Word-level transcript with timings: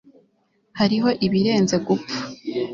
hariho 0.79 1.09
ibirenze 1.25 1.75
gupfa 1.87 2.17